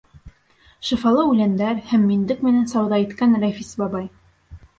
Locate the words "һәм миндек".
1.91-2.41